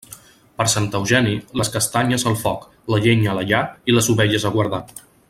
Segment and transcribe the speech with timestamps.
[0.61, 3.63] Per Sant Eugeni, les castanyes al foc, la llenya a la llar
[3.93, 4.85] i les ovelles a guardar.